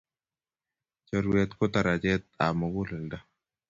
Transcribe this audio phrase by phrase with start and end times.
[1.07, 3.17] Churuet ko tarachet ab muguleldo